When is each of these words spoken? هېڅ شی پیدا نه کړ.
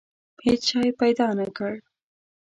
هېڅ 0.45 0.61
شی 0.69 0.87
پیدا 1.01 1.27
نه 1.39 1.47
کړ. 1.57 1.73